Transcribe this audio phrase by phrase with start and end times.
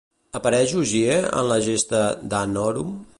[0.37, 2.03] Apareix Hogier en el Gesta
[2.33, 3.01] Danorum?